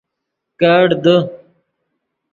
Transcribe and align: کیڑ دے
کیڑ 0.59 0.87
دے 1.03 1.15